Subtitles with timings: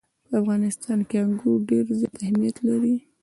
[0.27, 2.95] په افغانستان کې انګور ډېر زیات اهمیت لري.